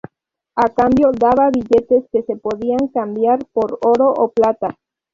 [0.55, 4.75] A cambio, daba billetes que se podían cambiar por oro o plata.